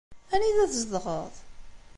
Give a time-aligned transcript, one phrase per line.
[0.33, 1.33] Anida tzedɣeḍ?